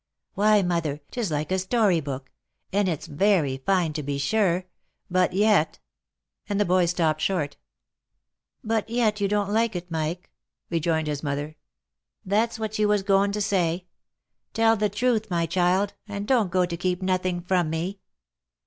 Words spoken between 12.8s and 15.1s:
was going to say. Tell the"